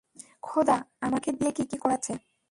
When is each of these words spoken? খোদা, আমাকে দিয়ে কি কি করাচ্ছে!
খোদা, 0.43 0.77
আমাকে 1.01 1.29
দিয়ে 1.31 1.51
কি 1.51 1.63
কি 1.65 1.77
করাচ্ছে! 1.77 2.13